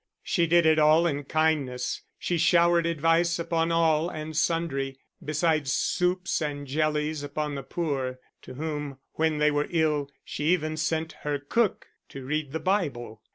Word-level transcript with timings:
She 0.23 0.47
did 0.47 0.65
it 0.65 0.79
all 0.79 1.05
in 1.05 1.25
kindness 1.25 2.01
she 2.17 2.39
showered 2.39 2.87
advice 2.87 3.37
upon 3.37 3.71
all 3.71 4.09
and 4.09 4.35
sundry, 4.35 4.97
besides 5.23 5.71
soups 5.71 6.41
and 6.41 6.65
jellies 6.65 7.21
upon 7.21 7.53
the 7.53 7.61
poor, 7.61 8.17
to 8.41 8.55
whom 8.55 8.97
when 9.13 9.37
they 9.37 9.51
were 9.51 9.67
ill 9.69 10.09
she 10.25 10.45
even 10.45 10.75
sent 10.75 11.11
her 11.21 11.37
cook 11.37 11.85
to 12.09 12.25
read 12.25 12.51
the 12.51 12.59
Bible. 12.59 13.21